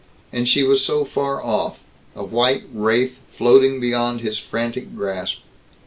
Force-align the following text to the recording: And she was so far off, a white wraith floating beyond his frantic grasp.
And 0.33 0.49
she 0.49 0.63
was 0.63 0.83
so 0.83 1.05
far 1.05 1.43
off, 1.43 1.77
a 2.15 2.23
white 2.23 2.63
wraith 2.73 3.19
floating 3.33 3.79
beyond 3.79 4.21
his 4.21 4.39
frantic 4.39 4.95
grasp. 4.95 5.41